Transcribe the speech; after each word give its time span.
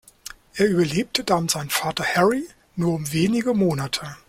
Er 0.55 0.67
überlebte 0.67 1.23
damit 1.23 1.51
seinen 1.51 1.69
Vater 1.69 2.03
Harry 2.03 2.47
nur 2.75 2.95
um 2.95 3.13
wenige 3.13 3.53
Monate. 3.53 4.17